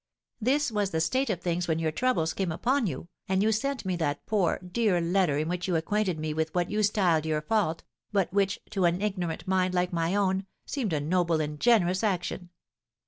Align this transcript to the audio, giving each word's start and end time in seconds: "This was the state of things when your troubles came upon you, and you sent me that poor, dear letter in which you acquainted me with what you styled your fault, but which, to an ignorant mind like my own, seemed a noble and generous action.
"This 0.41 0.71
was 0.71 0.89
the 0.89 0.99
state 0.99 1.29
of 1.29 1.41
things 1.41 1.67
when 1.67 1.77
your 1.77 1.91
troubles 1.91 2.33
came 2.33 2.51
upon 2.51 2.87
you, 2.87 3.07
and 3.29 3.43
you 3.43 3.51
sent 3.51 3.85
me 3.85 3.95
that 3.97 4.25
poor, 4.25 4.57
dear 4.57 4.99
letter 4.99 5.37
in 5.37 5.47
which 5.47 5.67
you 5.67 5.75
acquainted 5.75 6.17
me 6.17 6.33
with 6.33 6.55
what 6.55 6.71
you 6.71 6.81
styled 6.81 7.23
your 7.27 7.43
fault, 7.43 7.83
but 8.11 8.33
which, 8.33 8.59
to 8.71 8.85
an 8.85 8.99
ignorant 8.99 9.47
mind 9.47 9.75
like 9.75 9.93
my 9.93 10.15
own, 10.15 10.47
seemed 10.65 10.91
a 10.93 10.99
noble 10.99 11.39
and 11.39 11.59
generous 11.59 12.03
action. 12.03 12.49